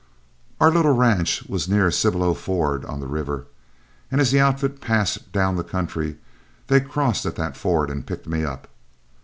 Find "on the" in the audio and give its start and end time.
2.85-3.05